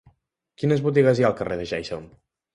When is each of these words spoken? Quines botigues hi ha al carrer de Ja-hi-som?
Quines 0.61 0.81
botigues 0.87 1.21
hi 1.21 1.27
ha 1.27 1.29
al 1.31 1.37
carrer 1.43 1.61
de 1.61 1.69
Ja-hi-som? 1.75 2.11